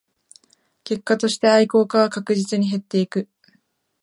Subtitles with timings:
[0.83, 3.29] 結果として愛好家は確実に減っていく